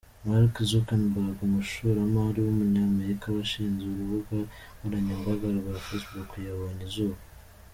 Mark 0.27 0.53
Zuckerberg, 0.71 1.37
umushoramari 1.47 2.39
w’umunyamerika 2.41 3.25
washinze 3.35 3.81
urubuga 3.87 4.35
nkoranyambaga 4.75 5.45
rwa 5.57 5.73
Facebook 5.85 6.31
yabonye 6.47 6.83
izuba. 6.87 7.17